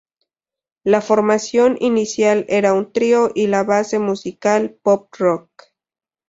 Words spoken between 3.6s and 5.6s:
base musical pop-rock.